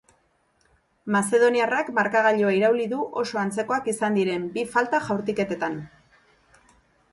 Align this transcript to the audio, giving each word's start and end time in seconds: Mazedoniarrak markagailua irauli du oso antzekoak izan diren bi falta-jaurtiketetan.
Mazedoniarrak 1.15 1.91
markagailua 1.97 2.55
irauli 2.61 2.89
du 2.95 3.03
oso 3.25 3.41
antzekoak 3.43 3.93
izan 3.93 4.19
diren 4.21 4.49
bi 4.57 4.67
falta-jaurtiketetan. 4.77 5.81